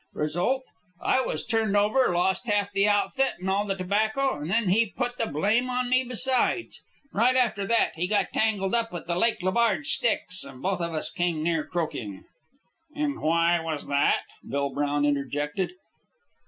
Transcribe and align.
Result: 0.15 0.63
I 0.99 1.21
was 1.21 1.45
turned 1.45 1.77
over, 1.77 2.09
lost 2.11 2.47
half 2.47 2.71
the 2.71 2.87
outfit 2.89 3.33
and 3.39 3.47
all 3.47 3.65
the 3.65 3.75
tobacco, 3.75 4.39
and 4.41 4.49
then 4.49 4.69
he 4.69 4.87
put 4.87 5.19
the 5.19 5.27
blame 5.27 5.69
on 5.69 5.91
me 5.91 6.03
besides. 6.03 6.81
Right 7.13 7.35
after 7.35 7.67
that 7.67 7.91
he 7.93 8.07
got 8.07 8.33
tangled 8.33 8.73
up 8.73 8.91
with 8.91 9.05
the 9.05 9.15
Lake 9.15 9.43
Le 9.43 9.51
Barge 9.51 9.85
Sticks, 9.89 10.43
and 10.43 10.59
both 10.59 10.81
of 10.81 10.95
us 10.95 11.11
came 11.11 11.43
near 11.43 11.63
croaking." 11.63 12.23
"And 12.95 13.19
why 13.21 13.61
was 13.63 13.85
that?" 13.85 14.21
Bill 14.43 14.69
Brown 14.71 15.05
interjected. 15.05 15.73